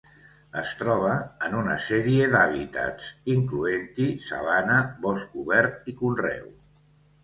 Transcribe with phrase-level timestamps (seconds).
[0.61, 1.11] Es troba
[1.49, 6.55] en una sèrie d'hàbitats, incloent-hi sabana, bosc obert i conreu.